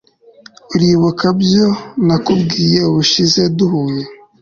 uribuka 0.75 1.25
ibyo 1.33 1.67
nakubwiye 2.05 2.77
ubushize 2.89 3.41
duhuye 3.57 4.03